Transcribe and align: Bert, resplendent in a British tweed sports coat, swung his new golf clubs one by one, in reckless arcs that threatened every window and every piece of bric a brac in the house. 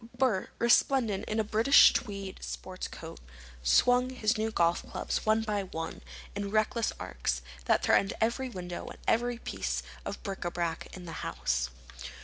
Bert, 0.17 0.49
resplendent 0.57 1.25
in 1.25 1.39
a 1.39 1.43
British 1.43 1.93
tweed 1.93 2.41
sports 2.43 2.87
coat, 2.87 3.19
swung 3.61 4.09
his 4.09 4.35
new 4.35 4.49
golf 4.49 4.81
clubs 4.89 5.27
one 5.27 5.43
by 5.43 5.61
one, 5.61 6.01
in 6.35 6.49
reckless 6.49 6.91
arcs 6.99 7.43
that 7.65 7.83
threatened 7.83 8.13
every 8.19 8.49
window 8.49 8.87
and 8.87 8.97
every 9.07 9.37
piece 9.37 9.83
of 10.03 10.23
bric 10.23 10.43
a 10.43 10.49
brac 10.49 10.87
in 10.97 11.05
the 11.05 11.11
house. 11.21 11.69